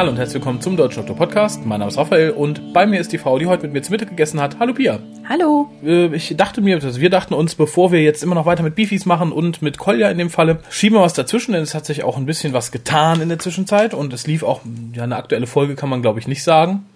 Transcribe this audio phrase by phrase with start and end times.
[0.00, 1.66] Hallo und herzlich willkommen zum Deutschen Doktor Podcast.
[1.66, 3.90] Mein Name ist Raphael und bei mir ist die Frau, die heute mit mir zu
[3.92, 4.58] Mittag gegessen hat.
[4.58, 4.98] Hallo Pia.
[5.28, 5.70] Hallo.
[5.84, 8.76] Äh, Ich dachte mir, also wir dachten uns, bevor wir jetzt immer noch weiter mit
[8.76, 11.84] Beefies machen und mit Kolja in dem Falle, schieben wir was dazwischen, denn es hat
[11.84, 14.62] sich auch ein bisschen was getan in der Zwischenzeit und es lief auch,
[14.94, 16.86] ja, eine aktuelle Folge kann man glaube ich nicht sagen.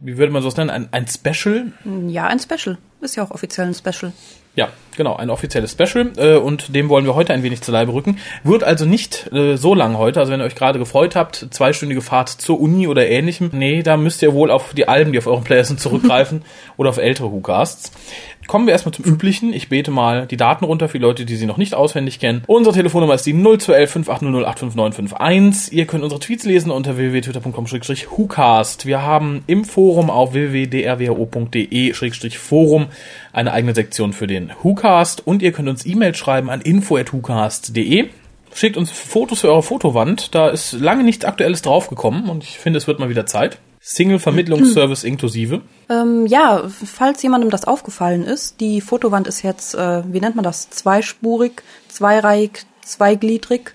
[0.00, 0.70] Wie würde man sowas nennen?
[0.70, 1.70] Ein, ein Special?
[2.08, 2.76] Ja, ein Special.
[3.02, 4.12] Ist ja auch offiziell ein Special.
[4.56, 7.92] Ja, genau, ein offizielles Special äh, und dem wollen wir heute ein wenig zu Leibe
[7.92, 8.18] rücken.
[8.42, 12.00] Wird also nicht äh, so lang heute, also wenn ihr euch gerade gefreut habt, zweistündige
[12.00, 13.50] Fahrt zur Uni oder ähnlichem.
[13.52, 16.42] Nee, da müsst ihr wohl auf die Alben, die auf euren Player sind, zurückgreifen
[16.78, 17.92] oder auf ältere WhoCasts.
[18.46, 19.52] Kommen wir erstmal zum Üblichen.
[19.52, 22.44] Ich bete mal die Daten runter für die Leute, die sie noch nicht auswendig kennen.
[22.46, 25.72] Unsere Telefonnummer ist die 0211 5800 85951.
[25.72, 28.86] Ihr könnt unsere Tweets lesen unter www.twitter.com-whocast.
[28.86, 32.86] Wir haben im Forum auf www.drwho.de-forum
[33.32, 38.08] eine eigene Sektion für den WhoCast und ihr könnt uns E-Mail schreiben an info.whocast.de.
[38.54, 40.34] Schickt uns Fotos für eure Fotowand.
[40.34, 43.58] Da ist lange nichts Aktuelles draufgekommen und ich finde, es wird mal wieder Zeit.
[43.88, 45.60] Single-Vermittlungsservice inklusive.
[45.88, 50.42] Ähm, ja, falls jemandem das aufgefallen ist, die Fotowand ist jetzt, äh, wie nennt man
[50.42, 53.74] das, zweispurig, zweireihig, zweigliedrig.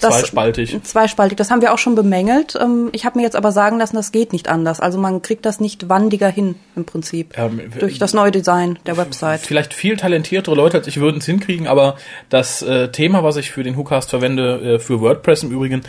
[0.00, 0.82] Das, Zweispaltig.
[0.82, 2.58] Zweispaltig, das haben wir auch schon bemängelt.
[2.58, 4.80] Ähm, ich habe mir jetzt aber sagen lassen, das geht nicht anders.
[4.80, 7.36] Also man kriegt das nicht wandiger hin im Prinzip.
[7.36, 9.40] Ähm, durch das neue Design der Website.
[9.40, 11.96] Vielleicht viel talentiertere Leute als ich würden es hinkriegen, aber
[12.30, 15.82] das äh, Thema, was ich für den WhoCast verwende, äh, für WordPress im Übrigen,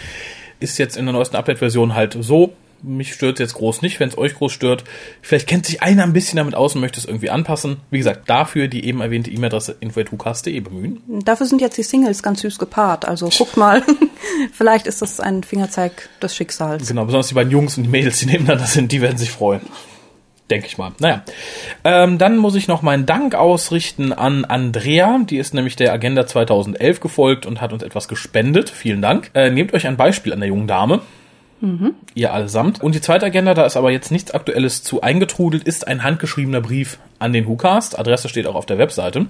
[0.59, 2.53] ist jetzt in der neuesten Update-Version halt so.
[2.85, 4.83] Mich stört jetzt groß nicht, wenn es euch groß stört.
[5.21, 7.77] Vielleicht kennt sich einer ein bisschen damit aus und möchte es irgendwie anpassen.
[7.89, 11.01] Wie gesagt, dafür die eben erwähnte E-Mail-Adresse info.hucast.de bemühen.
[11.23, 13.07] Dafür sind jetzt die Singles ganz süß gepaart.
[13.07, 13.83] Also guckt mal,
[14.53, 16.87] vielleicht ist das ein Fingerzeig des Schicksals.
[16.87, 19.61] Genau, besonders die beiden Jungs und die Mädels, die nebeneinander sind, die werden sich freuen.
[20.49, 20.91] Denke ich mal.
[20.99, 21.23] Naja.
[21.83, 25.19] Ähm, dann muss ich noch meinen Dank ausrichten an Andrea.
[25.27, 28.69] Die ist nämlich der Agenda 2011 gefolgt und hat uns etwas gespendet.
[28.69, 29.31] Vielen Dank.
[29.33, 31.01] Äh, nehmt euch ein Beispiel an der jungen Dame.
[31.65, 31.95] Mhm.
[32.13, 32.83] Ihr allesamt.
[32.83, 36.61] Und die zweite Agenda, da ist aber jetzt nichts Aktuelles zu eingetrudelt, ist ein handgeschriebener
[36.61, 37.97] Brief an den WhoCast.
[37.97, 39.25] Adresse steht auch auf der Webseite.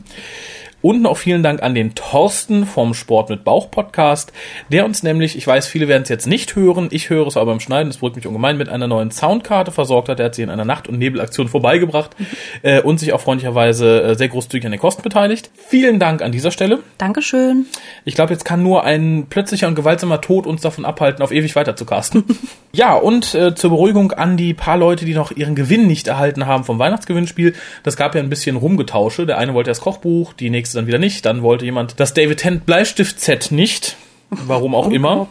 [0.85, 4.31] Und noch vielen Dank an den Thorsten vom Sport mit Bauch Podcast,
[4.71, 7.47] der uns nämlich, ich weiß, viele werden es jetzt nicht hören, ich höre es aber
[7.47, 10.19] beim Schneiden, das beruhigt mich ungemein, mit einer neuen Soundkarte versorgt hat.
[10.19, 12.11] Der hat sie in einer Nacht- und Nebelaktion vorbeigebracht
[12.61, 15.49] äh, und sich auch freundlicherweise äh, sehr großzügig an den Kosten beteiligt.
[15.55, 16.83] Vielen Dank an dieser Stelle.
[16.99, 17.65] Dankeschön.
[18.03, 21.55] Ich glaube, jetzt kann nur ein plötzlicher und gewaltsamer Tod uns davon abhalten, auf ewig
[21.55, 22.25] weiter zu casten.
[22.73, 26.45] ja, und äh, zur Beruhigung an die paar Leute, die noch ihren Gewinn nicht erhalten
[26.45, 27.55] haben vom Weihnachtsgewinnspiel.
[27.81, 29.25] Das gab ja ein bisschen Rumgetausche.
[29.25, 31.25] Der eine wollte das Kochbuch, die nächste dann wieder nicht.
[31.25, 33.97] Dann wollte jemand das David Tent Bleistift-Set nicht.
[34.29, 35.27] Warum auch immer.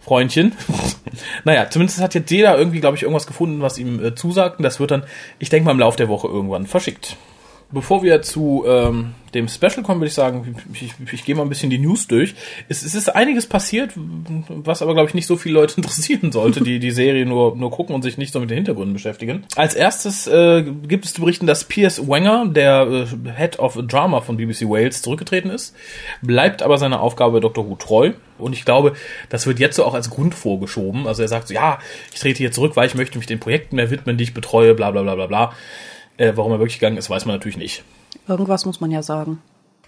[0.00, 0.52] Freundchen.
[1.44, 4.58] naja, zumindest hat jetzt jeder irgendwie, glaube ich, irgendwas gefunden, was ihm äh, zusagt.
[4.58, 5.04] Und das wird dann,
[5.38, 7.16] ich denke mal, im Laufe der Woche irgendwann verschickt.
[7.70, 11.42] Bevor wir zu ähm, dem Special kommen, würde ich sagen, ich, ich, ich gehe mal
[11.42, 12.34] ein bisschen die News durch.
[12.68, 16.62] Es, es ist einiges passiert, was aber, glaube ich, nicht so viele Leute interessieren sollte,
[16.62, 19.44] die die Serie nur, nur gucken und sich nicht so mit den Hintergründen beschäftigen.
[19.56, 24.22] Als erstes äh, gibt es zu berichten, dass Piers Wenger, der äh, Head of Drama
[24.22, 25.74] von BBC Wales, zurückgetreten ist,
[26.22, 28.12] bleibt aber seiner Aufgabe bei Doctor Who treu.
[28.38, 28.94] Und ich glaube,
[29.28, 31.06] das wird jetzt so auch als Grund vorgeschoben.
[31.06, 31.80] Also er sagt so, ja,
[32.14, 34.74] ich trete hier zurück, weil ich möchte mich den Projekten mehr widmen, die ich betreue,
[34.74, 35.52] bla bla bla bla bla.
[36.18, 37.82] Äh, warum er wirklich gegangen ist, weiß man natürlich nicht.
[38.26, 39.40] Irgendwas muss man ja sagen.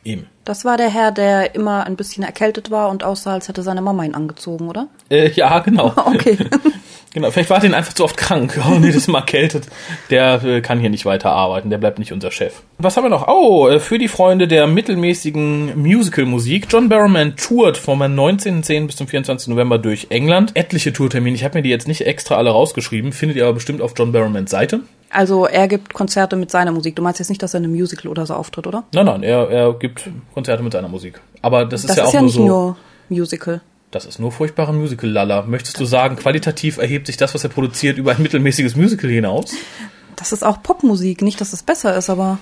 [0.05, 0.27] Eben.
[0.45, 3.83] Das war der Herr, der immer ein bisschen erkältet war und aussah, als hätte seine
[3.83, 4.89] Mama ihn angezogen, oder?
[5.11, 5.93] Äh, ja, genau.
[6.07, 6.39] Okay.
[7.13, 7.31] genau.
[7.31, 8.59] Vielleicht war den einfach zu oft krank.
[8.67, 9.67] Oh nee, das ist mal erkältet.
[10.09, 11.69] Der äh, kann hier nicht weiter arbeiten.
[11.69, 12.63] Der bleibt nicht unser Chef.
[12.79, 13.29] Was haben wir noch?
[13.29, 16.67] Oh, äh, für die Freunde der mittelmäßigen Musical-Musik.
[16.71, 18.87] John Barrowman tourt vom 19.10.
[18.87, 19.49] bis zum 24.
[19.49, 20.53] November durch England.
[20.57, 21.37] Etliche Tourtermine.
[21.37, 23.13] Ich habe mir die jetzt nicht extra alle rausgeschrieben.
[23.13, 24.81] Findet ihr aber bestimmt auf John Barrowmans Seite.
[25.11, 26.95] Also er gibt Konzerte mit seiner Musik.
[26.97, 28.85] Du meinst jetzt nicht, dass er in einem Musical oder so auftritt, oder?
[28.95, 31.21] Nein, nein, er, er gibt Konzerte mit seiner Musik.
[31.43, 32.47] Aber das ist Das ja ist auch ja nur nicht so.
[32.47, 32.77] nur
[33.09, 33.61] Musical.
[33.91, 35.43] Das ist nur furchtbarer Musical-Lala.
[35.43, 39.53] Möchtest du sagen, qualitativ erhebt sich das, was er produziert, über ein mittelmäßiges Musical hinaus?
[40.21, 41.23] Das ist auch Popmusik.
[41.23, 42.39] Nicht, dass es besser ist, aber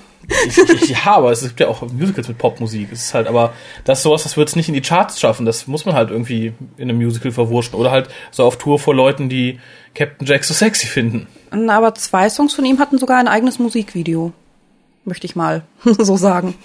[0.48, 2.88] Ich, ich, ja, aber es gibt ja auch Musicals mit Popmusik.
[2.90, 3.54] Es ist halt, aber
[3.84, 5.46] das ist sowas, das wird es nicht in die Charts schaffen.
[5.46, 7.78] Das muss man halt irgendwie in einem Musical verwurschen.
[7.78, 9.60] Oder halt so auf Tour vor Leuten, die
[9.94, 11.28] Captain Jack so sexy finden.
[11.70, 14.32] aber zwei Songs von ihm hatten sogar ein eigenes Musikvideo.
[15.04, 16.56] Möchte ich mal so sagen.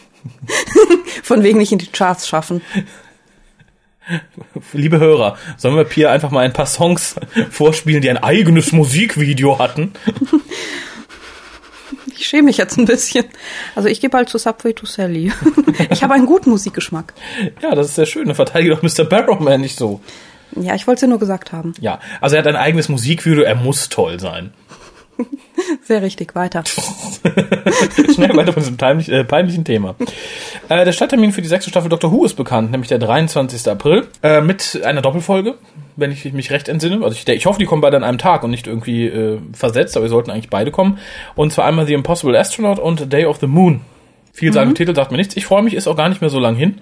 [1.23, 2.61] von wegen nicht in die Charts schaffen.
[4.73, 7.15] Liebe Hörer, sollen wir Pia einfach mal ein paar Songs
[7.51, 9.93] vorspielen, die ein eigenes Musikvideo hatten?
[12.23, 13.25] Ich schäme mich jetzt ein bisschen.
[13.75, 15.33] Also ich gehe bald zu Subway to Sally.
[15.89, 17.13] Ich habe einen guten Musikgeschmack.
[17.61, 18.27] Ja, das ist sehr schön.
[18.27, 19.03] Dann verteidige doch Mr.
[19.03, 19.99] Barrowman nicht so.
[20.55, 21.73] Ja, ich wollte es ja nur gesagt haben.
[21.81, 24.53] Ja, also er hat ein eigenes Musikvideo, er muss toll sein.
[25.83, 26.63] Sehr richtig, weiter.
[28.13, 29.95] Schnell weiter von diesem peinlich, äh, peinlichen Thema.
[30.69, 33.69] Äh, der Starttermin für die sechste Staffel Doctor Who ist bekannt, nämlich der 23.
[33.69, 35.55] April, äh, mit einer Doppelfolge.
[35.95, 37.03] wenn ich mich recht entsinne.
[37.03, 39.95] Also ich, ich hoffe, die kommen beide an einem Tag und nicht irgendwie äh, versetzt,
[39.95, 40.97] aber wir sollten eigentlich beide kommen.
[41.35, 43.81] Und zwar einmal The Impossible Astronaut und Day of the Moon.
[44.33, 44.75] Vielsagende mhm.
[44.75, 45.37] Titel sagt mir nichts.
[45.37, 46.81] Ich freue mich, ist auch gar nicht mehr so lang hin.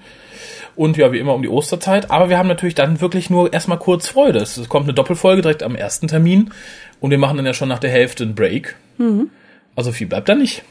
[0.75, 2.11] Und ja, wie immer um die Osterzeit.
[2.11, 4.39] Aber wir haben natürlich dann wirklich nur erstmal kurz Freude.
[4.39, 6.51] Es kommt eine Doppelfolge direkt am ersten Termin.
[6.99, 8.75] Und wir machen dann ja schon nach der Hälfte einen Break.
[8.97, 9.29] Mhm.
[9.75, 10.63] Also viel bleibt da nicht.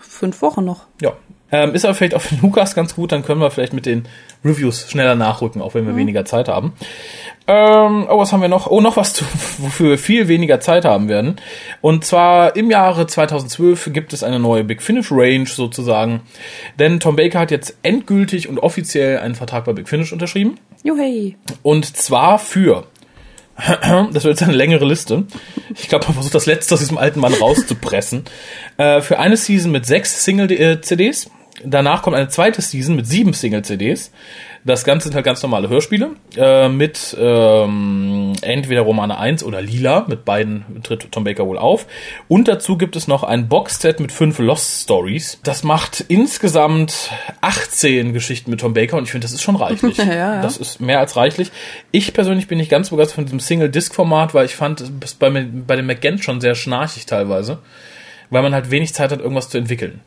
[0.00, 0.86] Fünf Wochen noch.
[1.00, 1.12] Ja.
[1.52, 4.08] Ähm, ist aber vielleicht auch für Lukas ganz gut, dann können wir vielleicht mit den
[4.44, 5.98] Reviews schneller nachrücken, auch wenn wir mhm.
[5.98, 6.72] weniger Zeit haben.
[7.46, 8.66] Ähm, oh, was haben wir noch?
[8.66, 9.24] Oh, noch was, zu,
[9.58, 11.36] wofür wir viel weniger Zeit haben werden.
[11.80, 16.22] Und zwar im Jahre 2012 gibt es eine neue Big Finish Range sozusagen.
[16.78, 20.58] Denn Tom Baker hat jetzt endgültig und offiziell einen Vertrag bei Big Finish unterschrieben.
[20.82, 21.36] Juhey.
[21.62, 22.86] Und zwar für
[24.12, 25.24] das wird jetzt eine längere Liste.
[25.74, 28.24] Ich glaube, man versucht das letzte aus diesem alten Mann rauszupressen.
[28.76, 31.30] äh, für eine Season mit sechs Single-CDs.
[31.64, 34.10] Danach kommt eine zweite Season mit sieben Single-CDs.
[34.66, 40.06] Das Ganze sind halt ganz normale Hörspiele äh, mit ähm, entweder Romane 1 oder Lila.
[40.08, 41.86] Mit beiden tritt Tom Baker wohl auf.
[42.28, 45.38] Und dazu gibt es noch ein Boxset mit fünf Lost Stories.
[45.42, 47.10] Das macht insgesamt
[47.42, 49.96] 18 Geschichten mit Tom Baker und ich finde, das ist schon reichlich.
[49.98, 50.42] ja, ja.
[50.42, 51.52] Das ist mehr als reichlich.
[51.90, 55.76] Ich persönlich bin nicht ganz begeistert von diesem Single-Disc-Format, weil ich fand es bei, bei
[55.76, 57.58] dem McGant schon sehr schnarchig teilweise.
[58.30, 60.00] Weil man halt wenig Zeit hat, irgendwas zu entwickeln.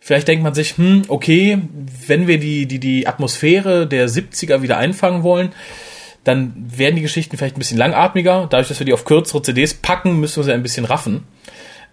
[0.00, 1.58] Vielleicht denkt man sich, hm, okay,
[2.06, 5.52] wenn wir die, die, die Atmosphäre der 70er wieder einfangen wollen,
[6.24, 8.46] dann werden die Geschichten vielleicht ein bisschen langatmiger.
[8.50, 11.24] Dadurch, dass wir die auf kürzere CDs packen, müssen wir sie ein bisschen raffen.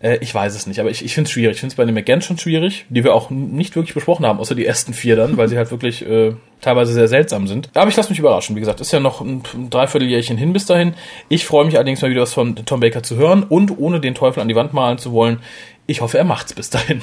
[0.01, 1.55] Äh, ich weiß es nicht, aber ich, ich finde es schwierig.
[1.55, 4.39] Ich finde es bei den McGann schon schwierig, die wir auch nicht wirklich besprochen haben,
[4.39, 7.69] außer die ersten vier dann, weil sie halt wirklich äh, teilweise sehr seltsam sind.
[7.73, 8.55] Aber ich lasse mich überraschen.
[8.55, 10.95] Wie gesagt, ist ja noch ein Dreivierteljährchen hin bis dahin.
[11.29, 14.15] Ich freue mich allerdings mal wieder was von Tom Baker zu hören und ohne den
[14.15, 15.39] Teufel an die Wand malen zu wollen,
[15.87, 17.01] ich hoffe, er macht's bis dahin.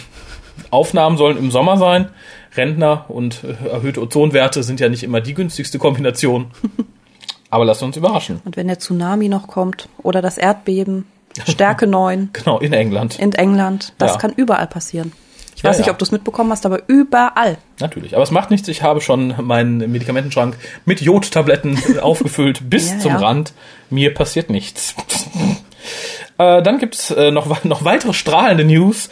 [0.71, 2.09] Aufnahmen sollen im Sommer sein.
[2.57, 6.51] Rentner und äh, erhöhte Ozonwerte sind ja nicht immer die günstigste Kombination.
[7.51, 8.41] Aber lassen wir uns überraschen.
[8.45, 11.07] Und wenn der Tsunami noch kommt oder das Erdbeben,
[11.47, 12.31] Stärke 9.
[12.33, 13.19] genau, in England.
[13.19, 13.93] In England.
[13.99, 14.19] Das ja.
[14.19, 15.13] kann überall passieren.
[15.55, 17.59] Ich weiß ja, nicht, ob du es mitbekommen hast, aber überall.
[17.79, 18.15] Natürlich.
[18.15, 18.69] Aber es macht nichts.
[18.69, 20.57] Ich habe schon meinen Medikamentenschrank
[20.87, 23.53] mit Jodtabletten aufgefüllt bis zum Rand.
[23.91, 24.95] Mir passiert nichts.
[26.43, 29.09] Äh, dann gibt es äh, noch, noch weitere strahlende News.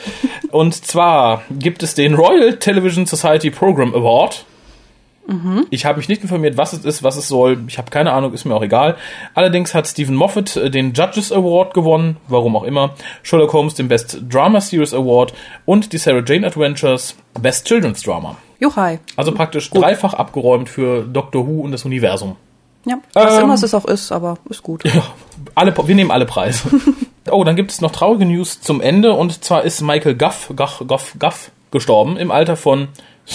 [0.50, 4.44] Und zwar gibt es den Royal Television Society Program Award.
[5.26, 5.66] Mhm.
[5.70, 7.62] Ich habe mich nicht informiert, was es ist, was es soll.
[7.68, 8.96] Ich habe keine Ahnung, ist mir auch egal.
[9.34, 12.94] Allerdings hat Stephen Moffat äh, den Judges Award gewonnen, warum auch immer.
[13.22, 15.32] Sherlock Holmes den Best Drama Series Award
[15.66, 18.36] und die Sarah Jane Adventures Best Children's Drama.
[18.58, 18.98] Juchai.
[19.16, 19.82] Also praktisch Gut.
[19.82, 22.36] dreifach abgeräumt für Doctor Who und das Universum.
[22.86, 24.84] Ja, was ähm, immer es auch ist, aber ist gut.
[24.94, 25.02] Ja,
[25.54, 26.68] alle, wir nehmen alle Preise.
[27.28, 30.84] oh, dann gibt es noch traurige News zum Ende und zwar ist Michael Guff, Guff,
[30.86, 32.88] Guff, Guff gestorben im Alter von,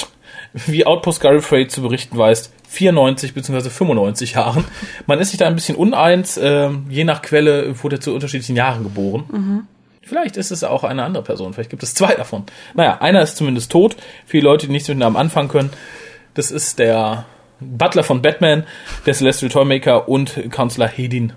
[0.53, 3.69] wie Outpost Gallifrey zu berichten weiß, 94 bzw.
[3.69, 4.65] 95 Jahren.
[5.05, 8.55] Man ist sich da ein bisschen uneins, äh, je nach Quelle wurde er zu unterschiedlichen
[8.55, 9.23] Jahren geboren.
[9.31, 9.67] Mhm.
[10.01, 12.43] Vielleicht ist es auch eine andere Person, vielleicht gibt es zwei davon.
[12.75, 13.95] Naja, einer ist zumindest tot.
[14.27, 15.71] Viele Leute, die nichts mit dem Namen anfangen können.
[16.35, 17.25] Das ist der
[17.59, 18.65] Butler von Batman,
[19.05, 21.33] der Celestial Toymaker und Counselor Hedin.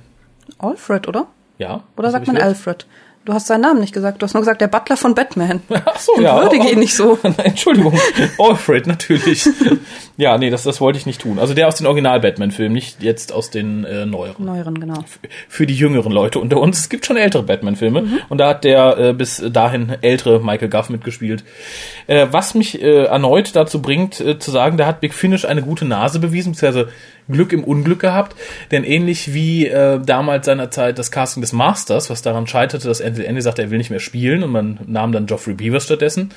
[0.58, 1.28] Alfred, oder?
[1.58, 1.82] Ja.
[1.96, 2.86] Oder sagt man Alfred?
[3.28, 4.22] Du hast seinen Namen nicht gesagt.
[4.22, 5.60] Du hast nur gesagt, der Butler von Batman.
[5.84, 6.40] Ach so, ja.
[6.40, 7.18] Würdige oh, ihn nicht so.
[7.36, 7.92] Entschuldigung.
[8.38, 9.46] Alfred, natürlich.
[10.16, 11.38] ja, nee, das, das wollte ich nicht tun.
[11.38, 14.46] Also der aus den Original-Batman-Filmen, nicht jetzt aus den äh, neueren.
[14.46, 15.04] Neueren, genau.
[15.46, 16.78] Für die jüngeren Leute unter uns.
[16.78, 18.00] Es gibt schon ältere Batman-Filme.
[18.00, 18.20] Mhm.
[18.30, 21.44] Und da hat der äh, bis dahin ältere Michael Guff mitgespielt.
[22.06, 25.60] Äh, was mich äh, erneut dazu bringt, äh, zu sagen, da hat Big Finish eine
[25.60, 26.88] gute Nase bewiesen, beziehungsweise
[27.30, 28.37] Glück im Unglück gehabt.
[28.70, 33.40] Denn ähnlich wie äh, damals seinerzeit das Casting des Masters, was daran scheiterte, dass Andy
[33.40, 36.30] sagte, er will nicht mehr spielen und man nahm dann Geoffrey Beavers stattdessen,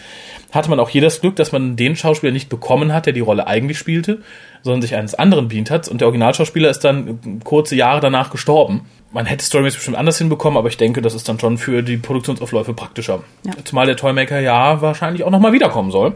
[0.51, 3.21] hatte man auch hier das Glück, dass man den Schauspieler nicht bekommen hat, der die
[3.21, 4.19] Rolle eigentlich spielte,
[4.63, 5.87] sondern sich eines anderen bedient hat.
[5.87, 8.85] Und der Originalschauspieler ist dann kurze Jahre danach gestorben.
[9.11, 11.97] Man hätte Storymates bestimmt anders hinbekommen, aber ich denke, das ist dann schon für die
[11.97, 13.23] Produktionsaufläufe praktischer.
[13.43, 13.51] Ja.
[13.63, 16.13] Zumal der Toymaker ja wahrscheinlich auch nochmal wiederkommen soll.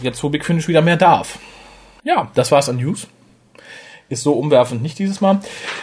[0.00, 1.38] Jetzt, wo Big Finish wieder mehr darf.
[2.04, 3.08] Ja, das war's an News
[4.08, 5.40] ist so umwerfend nicht dieses Mal.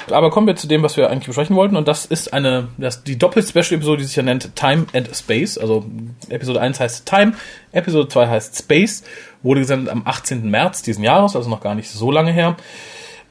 [0.10, 1.76] Aber kommen wir zu dem, was wir eigentlich besprechen wollten.
[1.76, 5.58] Und das ist eine, das, die Doppel-Special-Episode, die sich ja nennt Time and Space.
[5.58, 5.86] Also
[6.30, 7.34] Episode 1 heißt Time,
[7.72, 9.04] Episode 2 heißt Space.
[9.44, 10.50] Wurde gesendet am 18.
[10.50, 12.56] März diesen Jahres, also noch gar nicht so lange her.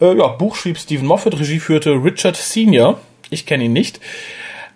[0.01, 3.01] Äh, ja, Buch schrieb Stephen Moffat, Regie führte Richard Senior.
[3.31, 4.01] Ich kenne ihn nicht.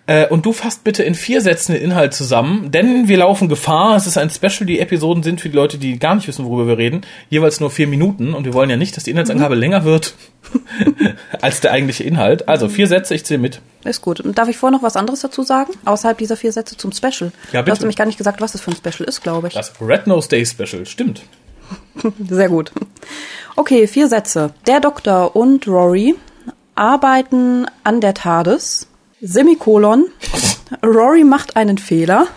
[0.09, 3.95] Äh, und du fasst bitte in vier Sätzen den Inhalt zusammen, denn wir laufen Gefahr.
[3.95, 6.65] Es ist ein Special, die Episoden sind für die Leute, die gar nicht wissen, worüber
[6.65, 9.61] wir reden, jeweils nur vier Minuten und wir wollen ja nicht, dass die Inhaltsangabe mhm.
[9.61, 10.15] länger wird
[11.41, 12.49] als der eigentliche Inhalt.
[12.49, 13.61] Also vier Sätze, ich zähle mit.
[13.83, 14.19] Ist gut.
[14.19, 15.73] Und darf ich vorher noch was anderes dazu sagen?
[15.85, 17.31] Außerhalb dieser vier Sätze zum Special.
[17.53, 17.65] Ja, bitte.
[17.65, 19.53] Du hast nämlich gar nicht gesagt, was das für ein Special ist, glaube ich.
[19.53, 21.21] Das Red Nose Day Special, stimmt.
[22.27, 22.71] Sehr gut.
[23.55, 24.55] Okay, vier Sätze.
[24.65, 26.15] Der Doktor und Rory
[26.73, 28.88] arbeiten an der TARDIS.
[29.21, 30.05] Semikolon.
[30.85, 32.27] Rory macht einen Fehler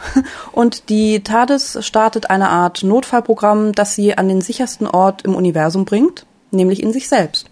[0.53, 5.85] und die TARDIS startet eine Art Notfallprogramm, das sie an den sichersten Ort im Universum
[5.85, 7.51] bringt, nämlich in sich selbst.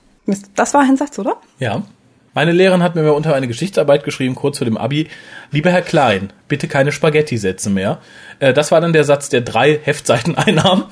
[0.57, 1.37] Das war ein Satz, oder?
[1.59, 1.83] Ja.
[2.33, 5.09] Meine Lehrerin hat mir unter eine Geschichtsarbeit geschrieben, kurz vor dem Abi,
[5.51, 7.99] lieber Herr Klein, bitte keine Spaghetti-Sätze mehr.
[8.39, 10.85] Äh, das war dann der Satz, der drei Heftseiten einnahm.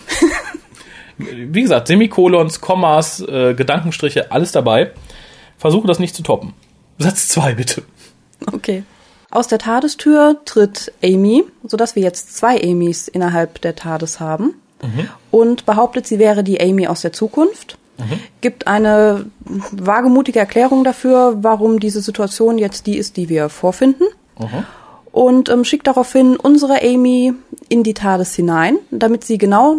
[1.17, 4.91] Wie gesagt, Semikolons, Kommas, äh, Gedankenstriche, alles dabei.
[5.57, 6.55] Versuche das nicht zu toppen.
[6.99, 7.85] Satz zwei bitte.
[8.53, 8.85] Okay.
[9.31, 14.55] Aus der TARDIS-Tür tritt Amy, sodass wir jetzt zwei Amys innerhalb der TARDIS haben.
[14.83, 15.09] Mhm.
[15.31, 18.21] Und behauptet, sie wäre die Amy aus der Zukunft mhm.
[18.41, 19.27] gibt eine
[19.73, 24.05] wagemutige Erklärung dafür, warum diese Situation jetzt die ist, die wir vorfinden.
[24.39, 24.65] Mhm.
[25.13, 27.35] Und ähm, schickt daraufhin unsere Amy
[27.69, 29.79] in die TARDIS hinein, damit sie genau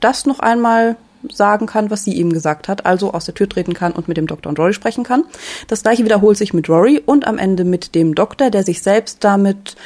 [0.00, 0.96] das noch einmal
[1.30, 4.16] sagen kann, was sie ihm gesagt hat, also aus der Tür treten kann und mit
[4.16, 5.24] dem Doktor und Rory sprechen kann.
[5.68, 9.22] Das gleiche wiederholt sich mit Rory und am Ende mit dem Doktor, der sich selbst
[9.24, 9.76] damit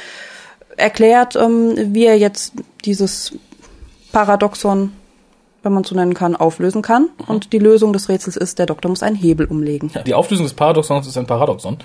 [0.77, 3.33] erklärt, ähm, wie er jetzt dieses
[4.11, 4.91] Paradoxon
[5.65, 7.09] wenn man so nennen kann, auflösen kann.
[7.17, 7.25] Mhm.
[7.25, 9.89] Und die Lösung des Rätsels ist, der Doktor muss einen Hebel umlegen.
[9.95, 11.77] Ja, die Auflösung des Paradoxons ist ein Paradoxon.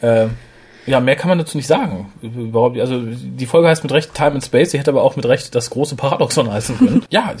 [0.00, 0.26] Äh,
[0.88, 2.10] ja, mehr kann man dazu nicht sagen.
[2.22, 5.54] Also die Folge heißt mit Recht Time and Space, sie hätte aber auch mit Recht
[5.54, 7.04] das große Paradoxon heißen können.
[7.10, 7.34] ja,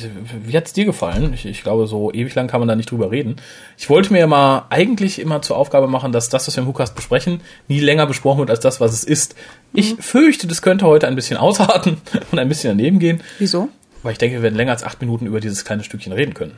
[0.44, 1.32] wie hat's dir gefallen?
[1.32, 3.36] Ich, ich, glaube, so ewig lang kann man da nicht drüber reden.
[3.78, 6.94] Ich wollte mir mal eigentlich immer zur Aufgabe machen, dass das, was wir im Hookast
[6.94, 9.34] besprechen, nie länger besprochen wird als das, was es ist.
[9.72, 10.02] Ich mhm.
[10.02, 11.96] fürchte, das könnte heute ein bisschen ausarten
[12.30, 13.22] und ein bisschen daneben gehen.
[13.38, 13.70] Wieso?
[14.02, 16.52] Weil ich denke, wir werden länger als acht Minuten über dieses kleine Stückchen reden können.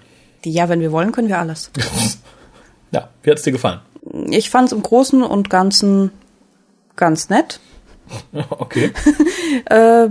[0.45, 1.71] Ja, wenn wir wollen, können wir alles.
[2.91, 3.81] ja, wie hat's dir gefallen?
[4.31, 6.11] Ich fand es im Großen und Ganzen
[7.01, 7.59] ganz nett.
[8.51, 8.93] Okay.
[9.71, 10.09] äh,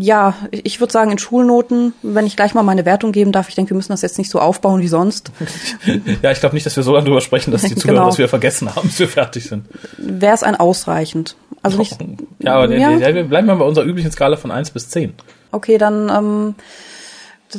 [0.00, 3.54] ja, ich würde sagen, in Schulnoten, wenn ich gleich mal meine Wertung geben darf, ich
[3.54, 5.30] denke, wir müssen das jetzt nicht so aufbauen wie sonst.
[6.22, 8.06] ja, ich glaube nicht, dass wir so lange drüber sprechen, dass die Zuhörer genau.
[8.06, 9.66] dass wir vergessen haben, bis wir fertig sind.
[9.98, 11.36] Wäre es ein ausreichend.
[11.62, 11.96] Also nicht.
[12.38, 12.96] Ja, aber ja.
[12.96, 15.14] Der, der, bleiben wir bei unserer üblichen Skala von 1 bis 10.
[15.52, 16.54] Okay, dann ähm,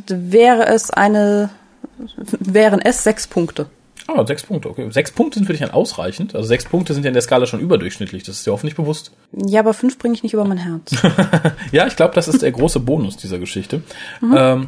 [0.08, 1.50] wäre es eine,
[2.40, 3.68] wären es sechs Punkte.
[4.08, 4.90] Ah, sechs Punkte, okay.
[4.92, 6.34] Sechs Punkte sind für dich dann ausreichend.
[6.34, 8.24] Also sechs Punkte sind ja in der Skala schon überdurchschnittlich.
[8.24, 9.12] Das ist dir hoffentlich bewusst.
[9.34, 10.96] Ja, aber fünf bringe ich nicht über mein Herz.
[11.72, 13.84] ja, ich glaube, das ist der große Bonus dieser Geschichte.
[14.22, 14.36] Mhm.
[14.38, 14.68] Ähm,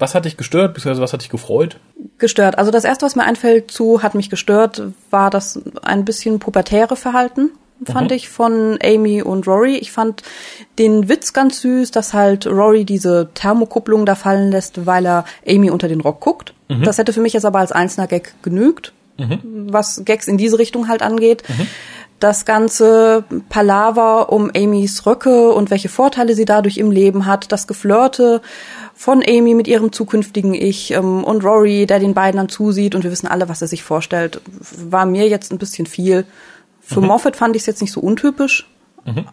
[0.00, 1.78] was hat dich gestört, beziehungsweise was hat dich gefreut?
[2.18, 2.58] Gestört.
[2.58, 6.96] Also das erste, was mir einfällt zu, hat mich gestört, war das ein bisschen pubertäre
[6.96, 7.52] Verhalten
[7.86, 8.16] fand mhm.
[8.16, 9.76] ich, von Amy und Rory.
[9.76, 10.22] Ich fand
[10.78, 15.70] den Witz ganz süß, dass halt Rory diese Thermokupplung da fallen lässt, weil er Amy
[15.70, 16.54] unter den Rock guckt.
[16.68, 16.82] Mhm.
[16.82, 19.68] Das hätte für mich jetzt aber als einzelner Gag genügt, mhm.
[19.70, 21.42] was Gags in diese Richtung halt angeht.
[21.48, 21.66] Mhm.
[22.20, 27.66] Das ganze Palaver um Amys Röcke und welche Vorteile sie dadurch im Leben hat, das
[27.66, 28.42] Geflirte
[28.94, 33.02] von Amy mit ihrem zukünftigen Ich ähm, und Rory, der den beiden dann zusieht und
[33.02, 34.40] wir wissen alle, was er sich vorstellt,
[34.88, 36.24] war mir jetzt ein bisschen viel.
[36.82, 37.06] Für mhm.
[37.06, 38.68] Moffat fand ich es jetzt nicht so untypisch,
[39.04, 39.26] mhm.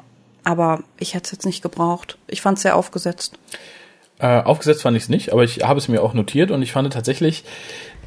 [0.43, 2.17] aber ich hätte es jetzt nicht gebraucht.
[2.27, 3.37] Ich fand es sehr aufgesetzt.
[4.19, 6.71] Äh, aufgesetzt fand ich es nicht, aber ich habe es mir auch notiert und ich
[6.71, 7.43] fand tatsächlich,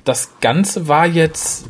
[0.04, 1.66] das Ganze war jetzt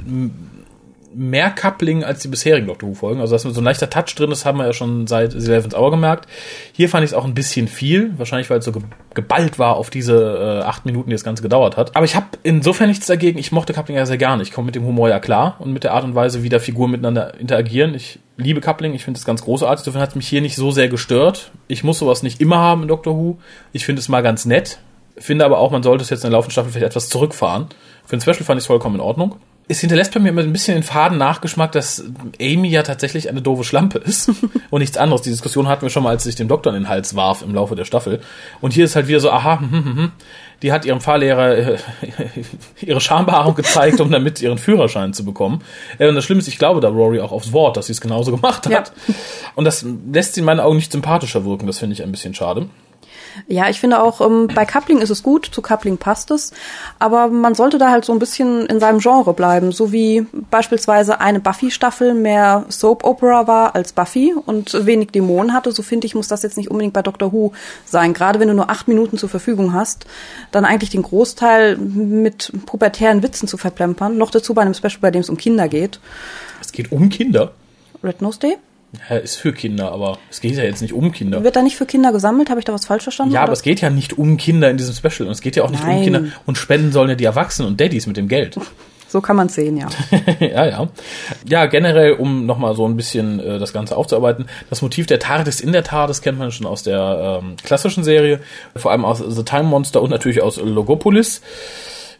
[1.15, 3.21] mehr Coupling als die bisherigen Doctor Who Folgen.
[3.21, 5.75] Also dass so ein leichter Touch drin ist, haben wir ja schon seit The Eleventh
[5.75, 6.29] Hour gemerkt.
[6.73, 8.73] Hier fand ich es auch ein bisschen viel, wahrscheinlich weil es so
[9.15, 11.95] geballt war auf diese äh, acht Minuten, die das Ganze gedauert hat.
[11.97, 13.39] Aber ich habe insofern nichts dagegen.
[13.39, 14.43] Ich mochte Coupling ja sehr gerne.
[14.43, 16.59] Ich komme mit dem Humor ja klar und mit der Art und Weise, wie da
[16.59, 17.95] Figuren miteinander interagieren.
[17.95, 19.87] Ich liebe Coupling, ich finde es ganz großartig.
[19.87, 21.51] Insofern hat es mich hier nicht so sehr gestört.
[21.69, 23.39] Ich muss sowas nicht immer haben in Doctor Who.
[23.73, 24.79] Ich finde es mal ganz nett.
[25.19, 27.67] Finde aber auch, man sollte es jetzt in der laufenden Staffel vielleicht etwas zurückfahren.
[28.07, 29.37] Für ein Special fand ich es vollkommen in Ordnung
[29.69, 32.05] es hinterlässt bei mir immer ein bisschen den faden Nachgeschmack, dass
[32.41, 34.31] Amy ja tatsächlich eine doofe Schlampe ist
[34.71, 35.23] und nichts anderes.
[35.23, 37.55] Die Diskussion hatten wir schon mal, als sich dem Doktor in den Hals warf im
[37.55, 38.21] Laufe der Staffel.
[38.61, 40.13] Und hier ist halt wieder so, aha, hm, hm, hm,
[40.63, 41.79] die hat ihrem Fahrlehrer äh,
[42.81, 45.63] ihre Schambehaarung gezeigt, um damit ihren Führerschein zu bekommen.
[45.99, 48.01] Äh, und das Schlimme ist, ich glaube da Rory auch aufs Wort, dass sie es
[48.01, 48.93] genauso gemacht hat.
[49.09, 49.15] Ja.
[49.55, 51.67] Und das lässt sie in meinen Augen nicht sympathischer wirken.
[51.67, 52.69] Das finde ich ein bisschen schade.
[53.47, 56.53] Ja, ich finde auch, ähm, bei Coupling ist es gut, zu Coupling passt es,
[56.99, 61.21] aber man sollte da halt so ein bisschen in seinem Genre bleiben, so wie beispielsweise
[61.21, 66.29] eine Buffy-Staffel mehr Soap-Opera war als Buffy und wenig Dämonen hatte, so finde ich, muss
[66.29, 67.53] das jetzt nicht unbedingt bei Doctor Who
[67.85, 68.15] sein.
[68.15, 70.07] Gerade wenn du nur acht Minuten zur Verfügung hast,
[70.51, 75.11] dann eigentlich den Großteil mit pubertären Witzen zu verplempern, noch dazu bei einem Special, bei
[75.11, 76.01] dem es um Kinder geht.
[76.61, 77.53] Es geht um Kinder?
[78.03, 78.57] Red Nose Day?
[79.09, 81.43] Ja, ist für Kinder, aber es geht ja jetzt nicht um Kinder.
[81.43, 82.51] Wird da nicht für Kinder gesammelt?
[82.51, 83.33] Habe ich da was falsch verstanden?
[83.33, 83.45] Ja, oder?
[83.45, 85.27] aber es geht ja nicht um Kinder in diesem Special.
[85.27, 85.99] Und es geht ja auch nicht Nein.
[85.99, 86.25] um Kinder.
[86.45, 88.59] Und spenden sollen ja die Erwachsenen und Daddys mit dem Geld.
[89.09, 89.89] So kann man sehen, ja.
[90.41, 90.89] ja, ja.
[91.47, 95.61] Ja, generell, um nochmal so ein bisschen äh, das Ganze aufzuarbeiten, das Motiv der TARDIS
[95.61, 98.41] in der TARDIS kennt man schon aus der ähm, klassischen Serie,
[98.75, 101.43] vor allem aus The Time Monster und natürlich aus Logopolis.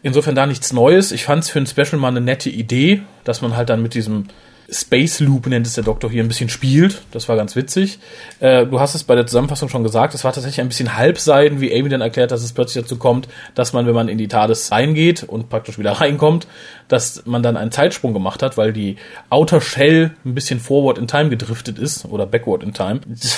[0.03, 1.11] Insofern da nichts Neues.
[1.11, 3.95] Ich fand es für ein Special mal eine nette Idee, dass man halt dann mit
[3.95, 4.27] diesem
[4.69, 7.01] Space Loop nennt es der Doktor hier ein bisschen spielt.
[7.11, 7.99] Das war ganz witzig.
[8.39, 11.61] Äh, du hast es bei der Zusammenfassung schon gesagt, es war tatsächlich ein bisschen Halbseiden,
[11.61, 14.27] wie Amy dann erklärt, dass es plötzlich dazu kommt, dass man, wenn man in die
[14.27, 16.47] TARDIS reingeht und praktisch wieder reinkommt,
[16.87, 18.97] dass man dann einen Zeitsprung gemacht hat, weil die
[19.29, 23.01] Outer Shell ein bisschen forward in time gedriftet ist oder backward in time.
[23.05, 23.37] Das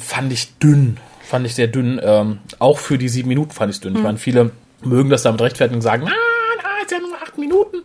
[0.00, 0.98] fand ich dünn.
[1.22, 2.00] Fand ich sehr dünn.
[2.02, 3.92] Ähm, auch für die sieben Minuten fand ich es dünn.
[3.92, 3.98] Mhm.
[3.98, 4.50] Ich meine, viele
[4.82, 7.78] mögen das damit rechtfertigen und sagen, ah, na, ist ja nur acht Minuten.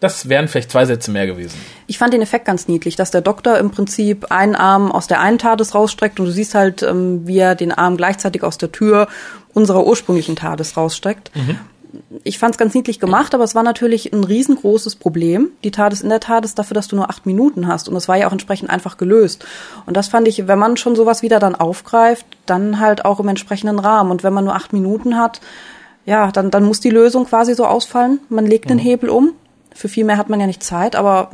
[0.00, 1.60] Das wären vielleicht zwei Sätze mehr gewesen.
[1.86, 5.20] Ich fand den Effekt ganz niedlich, dass der Doktor im Prinzip einen Arm aus der
[5.20, 8.72] einen TARDIS rausstreckt und du siehst halt, ähm, wie er den Arm gleichzeitig aus der
[8.72, 9.08] Tür
[9.52, 11.30] unserer ursprünglichen TARDIS rausstreckt.
[11.34, 11.58] Mhm.
[12.24, 15.50] Ich fand es ganz niedlich gemacht, aber es war natürlich ein riesengroßes Problem.
[15.64, 17.88] Die TARDIS in der TARDIS dafür, dass du nur acht Minuten hast.
[17.88, 19.44] Und es war ja auch entsprechend einfach gelöst.
[19.86, 23.28] Und das fand ich, wenn man schon sowas wieder dann aufgreift, dann halt auch im
[23.28, 24.12] entsprechenden Rahmen.
[24.12, 25.40] Und wenn man nur acht Minuten hat,
[26.06, 28.20] ja, dann, dann muss die Lösung quasi so ausfallen.
[28.28, 28.70] Man legt mhm.
[28.70, 29.32] den Hebel um
[29.74, 31.30] für viel mehr hat man ja nicht Zeit, aber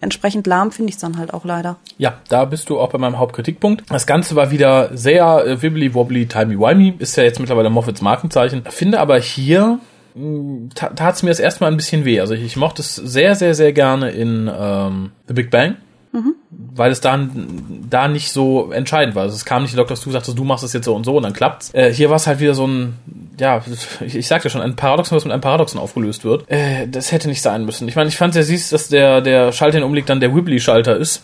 [0.00, 1.76] entsprechend lahm finde ich es dann halt auch leider.
[1.96, 3.84] Ja, da bist du auch bei meinem Hauptkritikpunkt.
[3.90, 6.94] Das Ganze war wieder sehr äh, wibbly wobbly, timey wimey.
[6.98, 8.64] Ist ja jetzt mittlerweile Moffats Markenzeichen.
[8.68, 9.80] Finde aber hier
[10.14, 12.20] hm, tat es mir das erstmal ein bisschen weh.
[12.20, 15.76] Also ich, ich mochte es sehr, sehr, sehr gerne in ähm, The Big Bang.
[16.18, 16.34] Mhm.
[16.74, 19.24] Weil es dann da nicht so entscheidend war.
[19.24, 21.16] Also es kam nicht der Doktor zu, sagte, du machst es jetzt so und so
[21.16, 21.72] und dann klappt's.
[21.74, 22.94] Äh, hier war es halt wieder so ein,
[23.38, 23.62] ja,
[24.04, 26.50] ich, ich sagte schon, ein Paradoxon, was mit einem Paradoxon aufgelöst wird.
[26.50, 27.88] Äh, das hätte nicht sein müssen.
[27.88, 30.96] Ich meine, ich fand sehr süß, dass der, der Schalter, den umliegt, dann der Wibbly-Schalter
[30.96, 31.22] ist.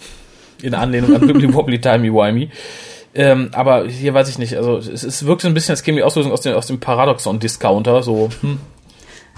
[0.63, 2.51] In Anlehnung an Wibbly Wobbly Timey Wimey.
[3.15, 5.99] Ähm, aber hier weiß ich nicht, also es, es wirkt so ein bisschen, als käme
[5.99, 8.59] die Auslösung aus dem, aus dem Paradoxon-Discounter, so, hm,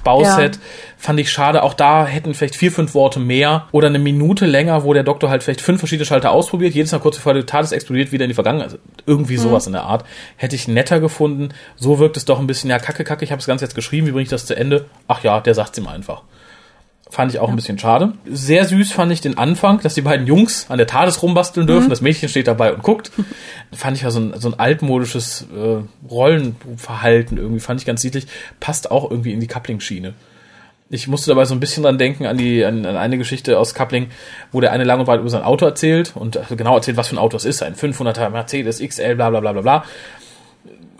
[0.06, 0.56] Bauset.
[0.56, 0.62] Ja.
[0.96, 1.62] Fand ich schade.
[1.62, 5.28] Auch da hätten vielleicht vier, fünf Worte mehr oder eine Minute länger, wo der Doktor
[5.28, 6.75] halt vielleicht fünf verschiedene Schalter ausprobiert.
[6.75, 8.69] Jedes Mal kurz bevor der TARDIS explodiert, wieder in die Vergangenheit.
[8.69, 9.71] Also irgendwie sowas mhm.
[9.71, 10.04] in der Art.
[10.36, 11.50] Hätte ich netter gefunden.
[11.76, 14.06] So wirkt es doch ein bisschen, ja, kacke, kacke, ich habe das Ganze jetzt geschrieben,
[14.06, 14.86] wie bringe ich das zu Ende?
[15.08, 16.23] Ach ja, der sagt's ihm einfach.
[17.08, 17.52] Fand ich auch ja.
[17.52, 18.14] ein bisschen schade.
[18.28, 21.86] Sehr süß fand ich den Anfang, dass die beiden Jungs an der TARDIS rumbasteln dürfen.
[21.86, 21.90] Mhm.
[21.90, 23.12] Das Mädchen steht dabei und guckt.
[23.73, 27.60] fand ich ja so ein, so ein altmodisches äh, Rollenverhalten irgendwie.
[27.60, 28.26] Fand ich ganz niedlich.
[28.58, 30.14] Passt auch irgendwie in die Coupling-Schiene.
[30.88, 33.75] Ich musste dabei so ein bisschen dran denken an die an, an eine Geschichte aus
[33.75, 34.08] Coupling,
[34.52, 37.16] wo der eine lang und breit über sein Auto erzählt und genau erzählt, was für
[37.16, 39.84] ein Auto es ist, ein 500er Mercedes XL, bla bla bla bla bla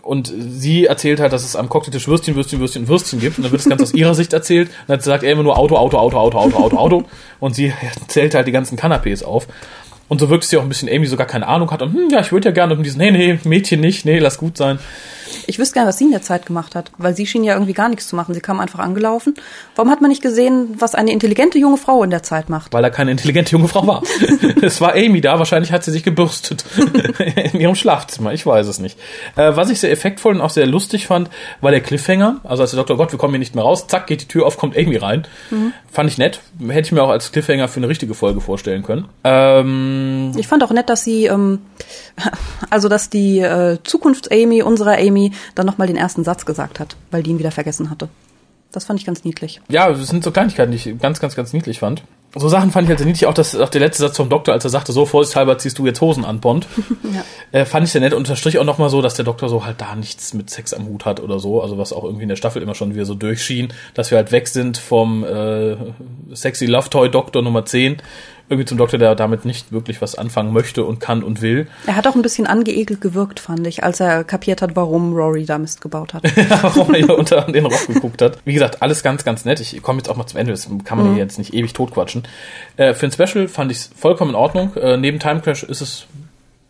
[0.07, 3.37] und sie erzählt halt, dass es am Cocktailtisch Würstchen, Würstchen, Würstchen, Würstchen gibt.
[3.37, 4.69] Und dann wird das Ganze aus ihrer Sicht erzählt.
[4.69, 7.03] Und dann sagt er immer nur Auto, Auto, Auto, Auto, Auto, Auto, Auto.
[7.41, 7.73] Und sie
[8.07, 9.47] zählt halt die ganzen Canapés auf.
[10.07, 11.81] Und so wirkt es ja auch ein bisschen Amy so gar keine Ahnung hat.
[11.81, 14.37] Und hm, ja, ich würde ja gerne und diesen, nee, nee, Mädchen nicht, nee, lass
[14.37, 14.79] gut sein.
[15.47, 17.73] Ich wüsste gerne, was sie in der Zeit gemacht hat, weil sie schien ja irgendwie
[17.73, 18.33] gar nichts zu machen.
[18.33, 19.35] Sie kam einfach angelaufen.
[19.75, 22.73] Warum hat man nicht gesehen, was eine intelligente junge Frau in der Zeit macht?
[22.73, 24.03] Weil da keine intelligente junge Frau war.
[24.61, 26.65] es war Amy da, wahrscheinlich hat sie sich gebürstet
[27.53, 28.97] in ihrem Schlafzimmer, ich weiß es nicht.
[29.35, 31.29] Äh, was ich sehr effektvoll und auch sehr lustig fand,
[31.61, 32.41] war der Cliffhanger.
[32.43, 34.45] Also als der Doktor, Gott, wir kommen hier nicht mehr raus, zack, geht die Tür
[34.45, 35.25] auf, kommt Amy rein.
[35.49, 35.73] Mhm.
[35.91, 36.41] Fand ich nett.
[36.67, 39.07] Hätte ich mir auch als Cliffhanger für eine richtige Folge vorstellen können.
[39.23, 41.59] Ähm, ich fand auch nett, dass sie, ähm,
[42.69, 45.16] also dass die äh, Zukunfts-Amy, unsere Amy,
[45.55, 48.09] dann nochmal den ersten Satz gesagt hat, weil die ihn wieder vergessen hatte.
[48.71, 49.61] Das fand ich ganz niedlich.
[49.69, 52.03] Ja, das sind so Kleinigkeiten, die ich ganz, ganz, ganz niedlich fand.
[52.35, 54.53] So Sachen fand ich halt sehr niedlich, auch, das, auch der letzte Satz vom Doktor,
[54.53, 56.67] als er sagte, so vorsichtshalber ziehst du jetzt Hosen an, Bond.
[57.03, 57.23] ja.
[57.59, 58.13] äh, fand ich sehr nett.
[58.13, 61.05] Unterstrich auch nochmal so, dass der Doktor so halt da nichts mit Sex am Hut
[61.05, 61.61] hat oder so.
[61.61, 64.31] Also was auch irgendwie in der Staffel immer schon wieder so durchschien, dass wir halt
[64.31, 65.77] weg sind vom äh,
[66.33, 67.97] Sexy Love Toy Doktor Nummer 10
[68.49, 71.67] irgendwie zum Doktor, der damit nicht wirklich was anfangen möchte und kann und will.
[71.85, 75.45] Er hat auch ein bisschen angeekelt gewirkt, fand ich, als er kapiert hat, warum Rory
[75.45, 76.23] da Mist gebaut hat.
[76.61, 78.39] warum er hier unter den Rock geguckt hat.
[78.45, 79.59] Wie gesagt, alles ganz, ganz nett.
[79.59, 81.13] Ich komme jetzt auch mal zum Ende, das kann man mhm.
[81.15, 82.23] hier jetzt nicht ewig totquatschen.
[82.77, 84.75] Äh, für ein Special fand ich es vollkommen in Ordnung.
[84.75, 86.07] Äh, neben Time Crash ist es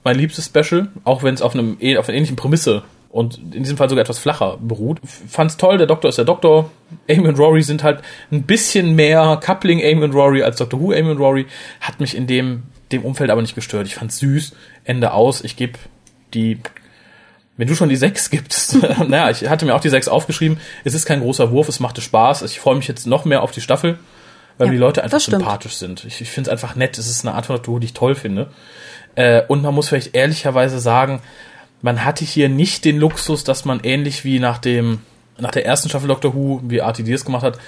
[0.03, 3.63] mein liebstes Special, auch wenn es auf einem eh, auf einer ähnlichen Prämisse und in
[3.63, 4.99] diesem Fall sogar etwas flacher beruht.
[5.03, 6.69] Fand's toll, der Doktor ist der Doktor.
[7.09, 10.91] Amy und Rory sind halt ein bisschen mehr Coupling Amy und Rory als Doctor Who
[10.91, 11.45] Amy und Rory.
[11.81, 13.87] Hat mich in dem, dem Umfeld aber nicht gestört.
[13.87, 14.53] Ich fand's süß.
[14.83, 15.43] Ende aus.
[15.43, 15.79] Ich gebe
[16.33, 16.59] die
[17.57, 20.59] wenn du schon die sechs gibst, naja, ich hatte mir auch die sechs aufgeschrieben.
[20.83, 22.43] Es ist kein großer Wurf, es machte Spaß.
[22.43, 23.97] Ich freue mich jetzt noch mehr auf die Staffel,
[24.59, 26.05] weil ja, die Leute einfach sympathisch sind.
[26.05, 26.99] Ich, ich finde es einfach nett.
[26.99, 28.51] Es ist eine Art von Natur, die ich toll finde.
[29.15, 31.21] Äh, und man muss vielleicht ehrlicherweise sagen,
[31.81, 34.99] man hatte hier nicht den Luxus, dass man ähnlich wie nach dem
[35.39, 37.59] nach der ersten Staffel Doctor Who, wie RTD es gemacht hat,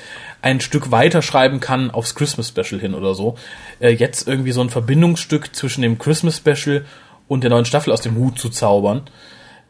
[0.42, 3.36] ein Stück weiter schreiben kann aufs Christmas Special hin oder so.
[3.80, 6.86] Äh, jetzt irgendwie so ein Verbindungsstück zwischen dem Christmas Special
[7.28, 9.04] und der neuen Staffel aus dem Hut zu zaubern,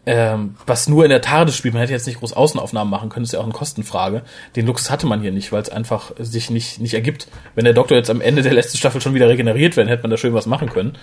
[0.06, 1.74] ähm, was nur in der TARDIS spielt.
[1.74, 4.24] Man hätte jetzt nicht groß Außenaufnahmen machen können, ist ja auch eine Kostenfrage.
[4.56, 7.28] Den Luxus hatte man hier nicht, weil es einfach sich nicht, nicht ergibt.
[7.56, 10.12] Wenn der Doktor jetzt am Ende der letzten Staffel schon wieder regeneriert wäre, hätte man
[10.12, 10.98] da schön was machen können.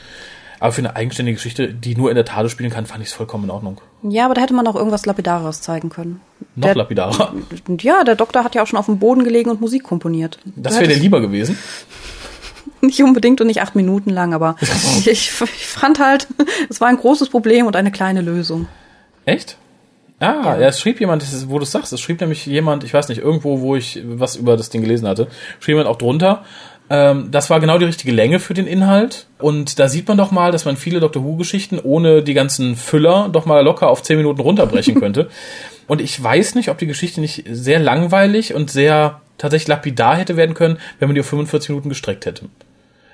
[0.61, 3.15] Aber für eine eigenständige Geschichte, die nur in der Tade spielen kann, fand ich es
[3.15, 3.81] vollkommen in Ordnung.
[4.03, 6.21] Ja, aber da hätte man auch irgendwas Lapidares zeigen können.
[6.55, 7.35] Noch Der- lapidarer.
[7.81, 10.39] Ja, der Doktor hat ja auch schon auf dem Boden gelegen und Musik komponiert.
[10.57, 11.59] Das wäre dir lieber gewesen.
[12.81, 14.57] Nicht unbedingt und nicht acht Minuten lang, aber
[15.07, 16.27] ich, ich fand halt,
[16.69, 18.69] es war ein großes Problem und eine kleine Lösung.
[19.25, 19.57] Echt?
[20.19, 20.69] Ah, ja.
[20.69, 23.61] es schrieb jemand, wo du es sagst, es schrieb nämlich jemand, ich weiß nicht, irgendwo,
[23.61, 25.29] wo ich was über das Ding gelesen hatte,
[25.61, 26.45] schrieb jemand auch drunter,
[26.89, 29.27] ähm, das war genau die richtige Länge für den Inhalt.
[29.39, 33.29] Und da sieht man doch mal, dass man viele Doctor Who-Geschichten ohne die ganzen Füller
[33.31, 35.29] doch mal locker auf 10 Minuten runterbrechen könnte.
[35.89, 40.37] und ich weiß nicht, ob die Geschichte nicht sehr langweilig und sehr tatsächlich lapidar hätte
[40.37, 42.47] werden können, wenn man die auf 45 Minuten gestreckt hätte.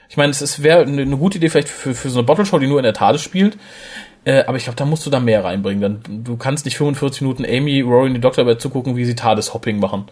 [0.08, 2.66] Ich meine, es wäre eine eine gute Idee vielleicht für, für so eine Bottle-Show, die
[2.66, 3.56] nur in der TARDIS spielt.
[4.24, 5.80] Äh, aber ich glaube, da musst du da mehr reinbringen.
[5.80, 9.14] Dann, du kannst nicht 45 Minuten Amy, Rory und die Doktor dabei zugucken, wie sie
[9.14, 10.04] TARDIS-Hopping machen.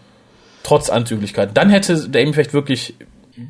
[0.63, 1.51] Trotz Anzüglichkeit.
[1.53, 2.95] Dann hätte der Amy vielleicht wirklich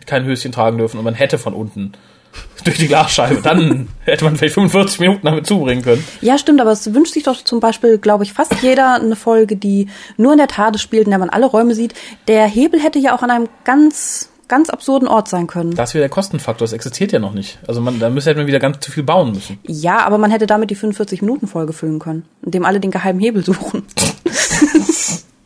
[0.05, 1.93] kein Höschen tragen dürfen und man hätte von unten
[2.63, 3.41] durch die Glasscheibe.
[3.41, 6.03] Dann hätte man vielleicht 45 Minuten damit zubringen können.
[6.21, 9.55] Ja, stimmt, aber es wünscht sich doch zum Beispiel, glaube ich, fast jeder eine Folge,
[9.55, 11.93] die nur in der Tade spielt, in der man alle Räume sieht.
[12.27, 15.75] Der Hebel hätte ja auch an einem ganz, ganz absurden Ort sein können.
[15.75, 16.65] Das wäre der Kostenfaktor.
[16.65, 17.59] Das existiert ja noch nicht.
[17.67, 19.59] Also man, da müsste hätte man wieder ganz zu viel bauen müssen.
[19.65, 23.83] Ja, aber man hätte damit die 45-Minuten-Folge füllen können, indem alle den geheimen Hebel suchen.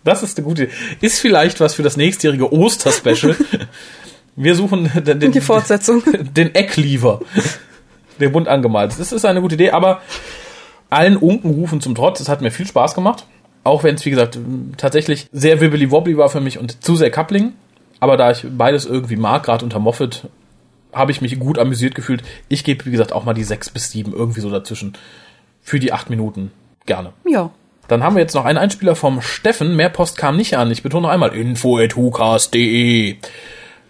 [0.06, 0.70] Das ist eine gute.
[1.02, 3.36] Ist vielleicht was für das nächstjährige Oster-Special.
[4.36, 6.04] Wir suchen den, den, Die Fortsetzung.
[6.36, 7.22] den Ecklever.
[8.20, 8.94] Der bunt angemalt.
[8.98, 10.02] Das ist eine gute Idee, aber
[10.90, 13.26] allen Unkenrufen zum Trotz, es hat mir viel Spaß gemacht.
[13.64, 14.38] Auch wenn es, wie gesagt,
[14.78, 17.54] tatsächlich sehr wibbly-wobbly war für mich und zu sehr Coupling.
[18.00, 20.28] Aber da ich beides irgendwie mag, gerade unter Moffat,
[20.94, 22.24] habe ich mich gut amüsiert gefühlt.
[22.48, 24.94] Ich gebe, wie gesagt, auch mal die sechs bis sieben irgendwie so dazwischen.
[25.62, 26.52] Für die acht Minuten.
[26.86, 27.14] Gerne.
[27.28, 27.50] Ja.
[27.88, 29.76] Dann haben wir jetzt noch einen Einspieler vom Steffen.
[29.76, 30.72] Mehr Post kam nicht an.
[30.72, 33.18] Ich betone noch einmal info.hucast.de.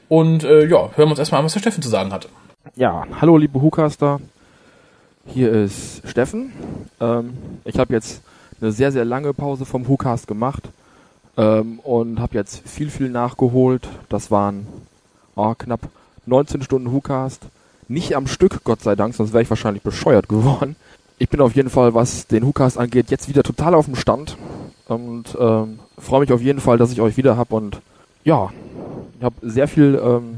[0.07, 2.27] Und äh, ja, hören wir uns erstmal an, was der Steffen zu sagen hat.
[2.75, 4.19] Ja, hallo liebe Hucaster.
[5.25, 6.51] Hier ist Steffen.
[6.99, 8.21] Ähm, ich habe jetzt
[8.61, 10.69] eine sehr, sehr lange Pause vom Hucast gemacht
[11.37, 13.87] ähm, und habe jetzt viel, viel nachgeholt.
[14.09, 14.67] Das waren
[15.35, 15.81] oh, knapp
[16.25, 17.43] 19 Stunden Hucast.
[17.87, 20.75] Nicht am Stück, Gott sei Dank, sonst wäre ich wahrscheinlich bescheuert geworden.
[21.17, 24.37] Ich bin auf jeden Fall, was den Hucast angeht, jetzt wieder total auf dem Stand
[24.87, 27.79] und ähm, freue mich auf jeden Fall, dass ich euch wieder hab und
[28.23, 28.49] ja,
[29.25, 30.35] habe sehr viel ähm,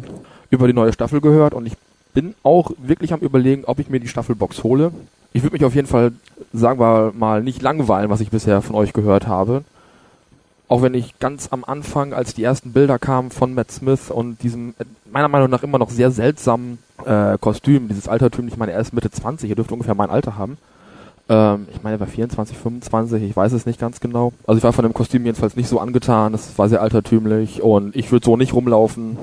[0.49, 1.73] über die neue Staffel gehört und ich
[2.13, 4.91] bin auch wirklich am überlegen, ob ich mir die Staffelbox hole.
[5.33, 6.13] Ich würde mich auf jeden Fall,
[6.51, 9.63] sagen wir mal, nicht langweilen, was ich bisher von euch gehört habe.
[10.67, 14.41] Auch wenn ich ganz am Anfang, als die ersten Bilder kamen von Matt Smith und
[14.41, 14.73] diesem
[15.11, 18.93] meiner Meinung nach immer noch sehr seltsamen äh, Kostüm, dieses altertümliche, ich meine, er ist
[18.93, 20.57] Mitte 20, er dürfte ungefähr mein Alter haben.
[21.29, 24.33] Ähm, ich meine, er war 24, 25, ich weiß es nicht ganz genau.
[24.45, 27.95] Also ich war von dem Kostüm jedenfalls nicht so angetan, es war sehr altertümlich und
[27.95, 29.17] ich würde so nicht rumlaufen.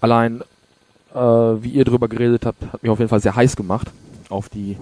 [0.00, 0.42] Allein,
[1.14, 3.88] äh, wie ihr drüber geredet habt, hat mich auf jeden Fall sehr heiß gemacht
[4.30, 4.76] auf die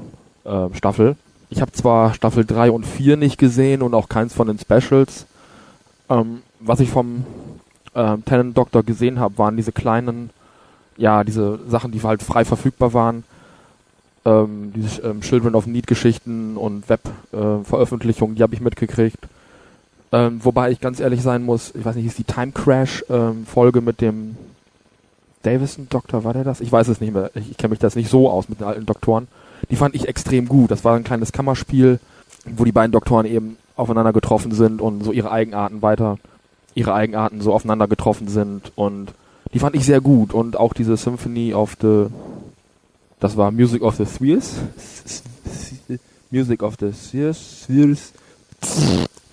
[0.45, 1.17] äh, Staffel.
[1.49, 5.27] Ich habe zwar Staffel 3 und 4 nicht gesehen und auch keins von den Specials.
[6.09, 7.25] Ähm, was ich vom
[7.95, 10.31] ähm, Tenant Doctor gesehen habe, waren diese kleinen,
[10.97, 13.25] ja, diese Sachen, die halt frei verfügbar waren.
[14.27, 19.19] Ähm, diese ähm, Children of Need Geschichten und Web-Veröffentlichungen, äh, die habe ich mitgekriegt.
[20.13, 23.47] Ähm, wobei ich ganz ehrlich sein muss, ich weiß nicht, ist die Time Crash ähm,
[23.47, 24.37] Folge mit dem
[25.43, 26.61] Davison Doktor, war der das?
[26.61, 27.31] Ich weiß es nicht mehr.
[27.35, 29.29] Ich, ich kenne mich das nicht so aus mit den alten Doktoren.
[29.71, 30.71] Die fand ich extrem gut.
[30.71, 32.01] Das war ein kleines Kammerspiel,
[32.45, 36.19] wo die beiden Doktoren eben aufeinander getroffen sind und so ihre Eigenarten weiter,
[36.75, 39.13] ihre Eigenarten so aufeinander getroffen sind und
[39.53, 42.07] die fand ich sehr gut und auch diese Symphony of the,
[43.21, 44.55] das war Music of the Spheres,
[46.31, 48.13] Music of the Spheres,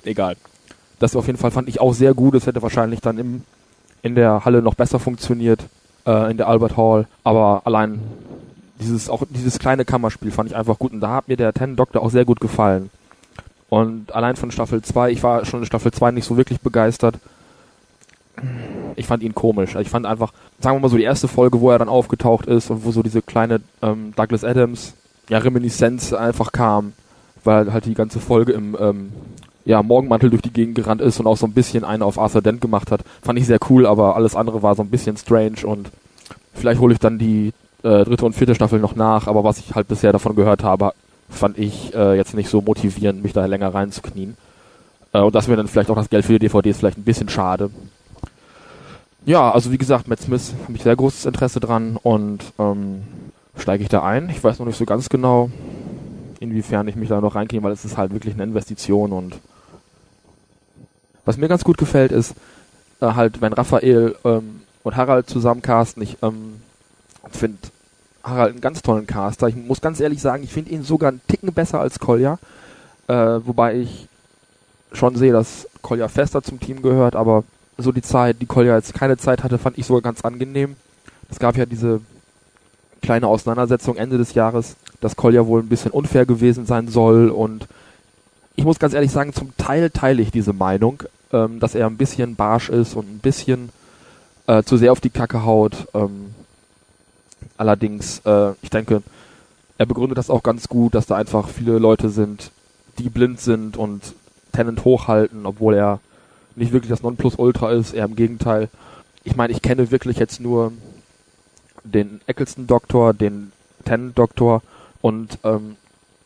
[0.04, 0.36] egal.
[1.00, 2.36] Das auf jeden Fall fand ich auch sehr gut.
[2.36, 3.42] Es hätte wahrscheinlich dann im,
[4.04, 5.62] in der Halle noch besser funktioniert,
[6.06, 8.00] äh, in der Albert Hall, aber allein
[8.80, 11.76] dieses, auch dieses kleine Kammerspiel fand ich einfach gut und da hat mir der Ten
[11.76, 12.90] Doctor auch sehr gut gefallen.
[13.70, 17.16] Und allein von Staffel 2, ich war schon in Staffel 2 nicht so wirklich begeistert.
[18.96, 19.76] Ich fand ihn komisch.
[19.76, 22.70] Ich fand einfach, sagen wir mal so, die erste Folge, wo er dann aufgetaucht ist
[22.70, 24.94] und wo so diese kleine ähm, Douglas Adams,
[25.30, 26.94] ja, Reminiszenz einfach kam,
[27.44, 29.12] weil halt die ganze Folge im ähm,
[29.66, 32.42] ja, Morgenmantel durch die Gegend gerannt ist und auch so ein bisschen eine auf Arthur
[32.42, 33.02] Dent gemacht hat.
[33.22, 35.90] Fand ich sehr cool, aber alles andere war so ein bisschen strange und
[36.54, 39.76] vielleicht hole ich dann die äh, dritte und vierte Staffel noch nach, aber was ich
[39.76, 40.94] halt bisher davon gehört habe,
[41.30, 44.36] fand ich äh, jetzt nicht so motivierend, mich da länger reinzuknien.
[45.14, 47.30] Äh, und das wäre dann vielleicht auch das Geld für die DVDs vielleicht ein bisschen
[47.30, 47.70] schade.
[49.26, 53.04] Ja, also wie gesagt, Matt Smith habe ich sehr großes Interesse dran und ähm,
[53.58, 54.30] steige ich da ein.
[54.30, 55.50] Ich weiß noch nicht so ganz genau,
[56.42, 59.40] inwiefern ich mich da noch reinknien, weil es ist halt wirklich eine Investition und
[61.24, 62.36] was mir ganz gut gefällt ist,
[63.00, 66.62] äh, halt, wenn Raphael ähm, und Harald zusammencasten, ich ähm,
[67.32, 67.60] finde
[68.26, 69.48] Harald einen ganz tollen Caster.
[69.48, 72.40] Ich muss ganz ehrlich sagen, ich finde ihn sogar einen Ticken besser als Kolja.
[73.08, 74.10] Äh, wobei ich
[74.92, 77.44] schon sehe, dass Kolja fester zum Team gehört, aber
[77.78, 80.76] so die Zeit, die Kolja jetzt keine Zeit hatte, fand ich sogar ganz angenehm.
[81.30, 82.02] Es gab ja diese
[83.02, 87.68] kleine Auseinandersetzung Ende des Jahres, dass Kolja wohl ein bisschen unfair gewesen sein soll und
[88.56, 91.98] ich muss ganz ehrlich sagen, zum Teil teile ich diese Meinung, ähm, dass er ein
[91.98, 93.70] bisschen barsch ist und ein bisschen
[94.48, 95.88] äh, zu sehr auf die Kacke haut.
[95.94, 96.34] Ähm,
[97.58, 99.02] allerdings, äh, ich denke,
[99.78, 102.52] er begründet das auch ganz gut, dass da einfach viele Leute sind,
[103.00, 104.14] die blind sind und
[104.52, 106.00] Tennant hochhalten, obwohl er
[106.56, 108.70] nicht wirklich das Nonplusultra ist, eher im Gegenteil.
[109.24, 110.72] Ich meine, ich kenne wirklich jetzt nur
[111.84, 113.52] den Eccleston-Doktor, den
[113.86, 114.62] Tennant-Doktor
[115.02, 115.76] und ähm,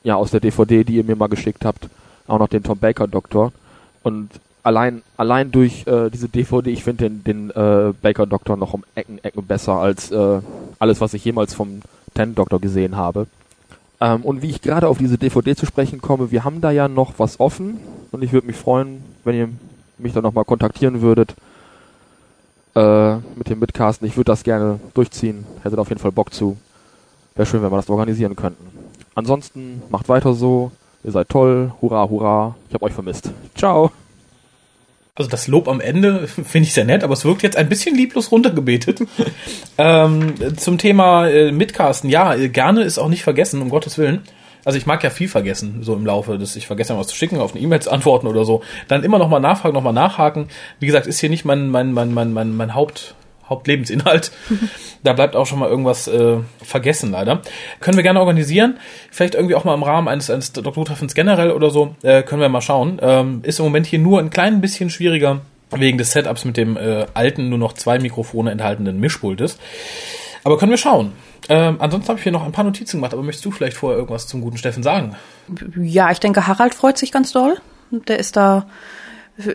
[0.03, 1.89] ja, aus der DVD, die ihr mir mal geschickt habt,
[2.27, 3.51] auch noch den Tom Baker-Doktor.
[4.03, 4.29] Und
[4.63, 9.23] allein, allein durch äh, diese DVD, ich finde den, den äh, Baker-Doktor noch um Ecken,
[9.23, 10.41] Ecken besser als äh,
[10.79, 11.81] alles, was ich jemals vom
[12.13, 13.27] Tennant-Doktor gesehen habe.
[13.99, 16.87] Ähm, und wie ich gerade auf diese DVD zu sprechen komme, wir haben da ja
[16.87, 17.79] noch was offen
[18.11, 19.49] und ich würde mich freuen, wenn ihr
[19.97, 21.35] mich dann nochmal kontaktieren würdet
[22.75, 24.07] äh, mit dem Mitcasten.
[24.07, 26.57] Ich würde das gerne durchziehen, hätte da auf jeden Fall Bock zu.
[27.35, 28.65] Wäre schön, wenn wir das organisieren könnten.
[29.15, 30.71] Ansonsten macht weiter so,
[31.03, 33.31] ihr seid toll, hurra, hurra, ich habe euch vermisst.
[33.55, 33.91] Ciao!
[35.15, 37.95] Also das Lob am Ende finde ich sehr nett, aber es wirkt jetzt ein bisschen
[37.95, 39.01] lieblos runtergebetet.
[39.77, 44.21] ähm, zum Thema äh, Mitcasten, ja, äh, gerne ist auch nicht vergessen, um Gottes Willen.
[44.67, 47.15] Also ich mag ja viel vergessen, so im Laufe des, ich vergesse mal was zu
[47.15, 48.63] schicken, auf eine E-Mail zu antworten oder so.
[48.89, 50.49] Dann immer nochmal nachfragen, nochmal nachhaken.
[50.81, 53.15] Wie gesagt, ist hier nicht mein, mein, mein, mein, mein, mein Haupt,
[53.47, 54.29] Hauptlebensinhalt.
[55.03, 57.43] da bleibt auch schon mal irgendwas äh, vergessen, leider.
[57.79, 58.77] Können wir gerne organisieren.
[59.09, 61.95] Vielleicht irgendwie auch mal im Rahmen eines, eines Doktortreffens generell oder so.
[62.03, 62.99] Äh, können wir mal schauen.
[63.01, 65.39] Ähm, ist im Moment hier nur ein klein bisschen schwieriger
[65.71, 69.59] wegen des Setups mit dem äh, alten, nur noch zwei Mikrofone enthaltenen Mischpultes.
[70.43, 71.13] Aber können wir schauen.
[71.49, 73.97] Ähm, ansonsten habe ich hier noch ein paar Notizen gemacht, aber möchtest du vielleicht vorher
[73.97, 75.15] irgendwas zum guten Steffen sagen?
[75.77, 77.57] Ja, ich denke, Harald freut sich ganz doll.
[77.91, 78.67] Der ist da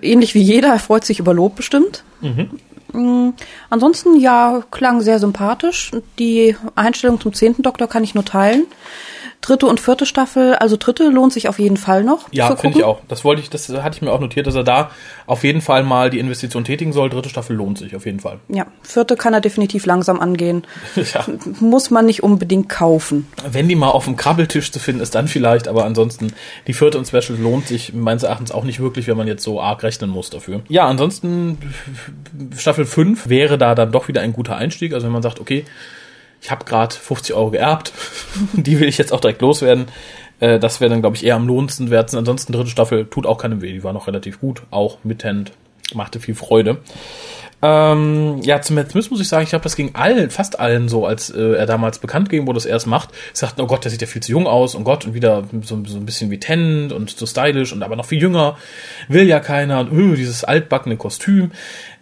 [0.01, 2.05] ähnlich wie jeder, er freut sich über Lob bestimmt.
[2.21, 2.51] Mhm.
[2.93, 3.35] Mm,
[3.71, 5.93] ansonsten, ja, klang sehr sympathisch.
[6.19, 8.67] Die Einstellung zum zehnten Doktor kann ich nur teilen
[9.43, 12.29] dritte und vierte Staffel, also dritte lohnt sich auf jeden Fall noch.
[12.31, 13.01] Ja, finde ich auch.
[13.09, 14.91] Das wollte ich, das hatte ich mir auch notiert, dass er da
[15.27, 17.11] auf jeden Fall mal die Investition tätigen soll.
[17.11, 18.39] Dritte Staffel lohnt sich auf jeden Fall.
[18.49, 20.65] Ja, vierte kann er definitiv langsam angehen.
[20.97, 21.27] ja.
[21.61, 23.27] Muss man nicht unbedingt kaufen.
[23.51, 26.33] Wenn die mal auf dem Krabbeltisch zu finden ist, dann vielleicht, aber ansonsten
[26.69, 29.61] die vierte und Special lohnt sich meines Erachtens auch nicht wirklich, wenn man jetzt so
[29.61, 30.63] arg rechnen muss dafür.
[30.69, 31.59] Ja, ansonsten
[32.57, 34.95] Staffel 5 wäre da dann doch wieder ein guter Einstieg.
[34.95, 35.65] Also wenn man sagt, okay,
[36.43, 37.93] ich habe gerade 50 Euro geerbt,
[38.53, 39.87] die will ich jetzt auch direkt loswerden.
[40.41, 42.13] Äh, das wäre dann, glaube ich, eher am lohnendsten wert.
[42.15, 45.53] Ansonsten dritte Staffel tut auch keinem weh, die war noch relativ gut, auch mit Hand,
[45.95, 46.79] machte viel Freude.
[47.65, 50.89] Ähm, ja, zum Matt Smith muss ich sagen, ich glaube, das ging allen, fast allen
[50.89, 53.11] so, als äh, er damals bekannt ging, wo das erst macht.
[53.33, 55.81] Sagten, oh Gott, der sieht ja viel zu jung aus und Gott, und wieder so,
[55.85, 58.57] so ein bisschen wie Tennant und so stylisch und aber noch viel jünger.
[59.07, 61.53] Will ja keiner und uh, dieses altbackene Kostüm.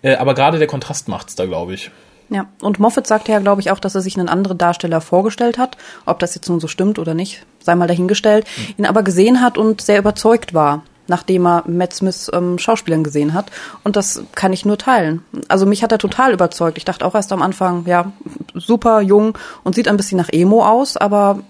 [0.00, 1.90] Äh, aber gerade der Kontrast macht's da, glaube ich.
[2.30, 5.58] Ja, und Moffat sagte ja, glaube ich, auch, dass er sich einen anderen Darsteller vorgestellt
[5.58, 5.76] hat.
[6.06, 8.46] Ob das jetzt nun so stimmt oder nicht, sei mal dahingestellt.
[8.56, 8.74] Mhm.
[8.78, 13.34] Ihn aber gesehen hat und sehr überzeugt war, nachdem er Matt Smiths ähm, Schauspielern gesehen
[13.34, 13.50] hat.
[13.82, 15.24] Und das kann ich nur teilen.
[15.48, 16.78] Also mich hat er total überzeugt.
[16.78, 18.12] Ich dachte auch erst am Anfang, ja,
[18.54, 21.40] super jung und sieht ein bisschen nach Emo aus, aber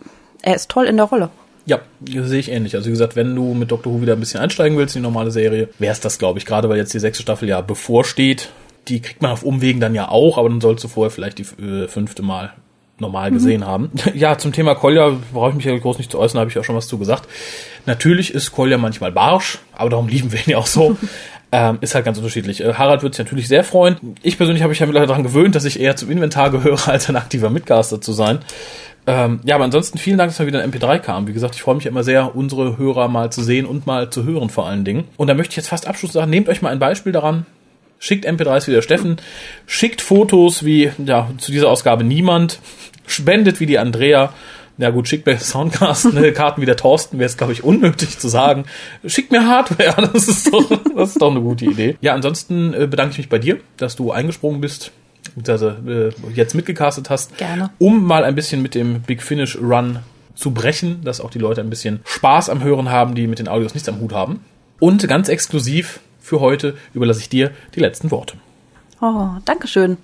[0.41, 1.29] er ist toll in der Rolle.
[1.67, 2.75] Ja, sehe ich ähnlich.
[2.75, 5.09] Also wie gesagt, wenn du mit Doctor Who wieder ein bisschen einsteigen willst in die
[5.09, 8.49] normale Serie, wäre es das, glaube ich, gerade weil jetzt die sechste Staffel ja bevorsteht
[8.91, 11.63] die kriegt man auf Umwegen dann ja auch, aber dann sollst du vorher vielleicht die
[11.63, 12.53] äh, fünfte Mal
[12.99, 13.35] normal mhm.
[13.35, 13.91] gesehen haben.
[14.15, 16.65] Ja, zum Thema Kolja brauche ich mich ja groß nicht zu äußern, habe ich auch
[16.65, 17.29] schon was zu gesagt.
[17.87, 20.97] Natürlich ist Kolja manchmal barsch, aber darum lieben wir ihn ja auch so.
[21.53, 22.61] ähm, ist halt ganz unterschiedlich.
[22.61, 23.97] Äh, Harald wird sich natürlich sehr freuen.
[24.23, 27.09] Ich persönlich habe mich ja mittlerweile daran gewöhnt, dass ich eher zum Inventar gehöre, als
[27.09, 28.41] ein aktiver Mitcaster zu sein.
[29.07, 31.27] Ähm, ja, aber ansonsten vielen Dank, dass mal wieder ein MP3 kam.
[31.27, 34.25] Wie gesagt, ich freue mich immer sehr, unsere Hörer mal zu sehen und mal zu
[34.25, 35.05] hören vor allen Dingen.
[35.17, 37.47] Und da möchte ich jetzt fast Abschluss sagen, nehmt euch mal ein Beispiel daran,
[38.03, 39.19] Schickt MP3s wie der Steffen.
[39.67, 42.59] Schickt Fotos wie, ja, zu dieser Ausgabe niemand.
[43.07, 44.33] Spendet wie die Andrea.
[44.79, 48.19] Ja gut, schickt mir Soundcast ne, Karten wie der Thorsten, wäre es, glaube ich, unnötig
[48.19, 48.65] zu sagen.
[49.05, 51.99] Schickt mir Hardware, das ist doch, das ist doch eine gute Idee.
[52.01, 54.93] Ja, ansonsten äh, bedanke ich mich bei dir, dass du eingesprungen bist,
[55.47, 57.37] also äh, jetzt mitgecastet hast.
[57.37, 57.69] Gerne.
[57.77, 59.99] Um mal ein bisschen mit dem Big Finish Run
[60.35, 63.49] zu brechen, dass auch die Leute ein bisschen Spaß am Hören haben, die mit den
[63.49, 64.43] Audios nichts am Hut haben.
[64.79, 68.37] Und ganz exklusiv für heute überlasse ich dir die letzten Worte.
[69.01, 69.99] Oh, Dankeschön.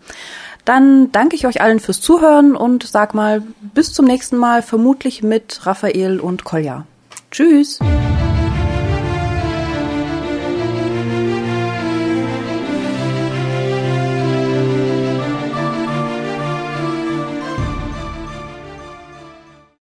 [0.65, 3.43] Dann danke ich euch allen fürs Zuhören und sag mal
[3.75, 6.85] bis zum nächsten Mal, vermutlich mit Raphael und Kolja.
[7.31, 7.79] Tschüss.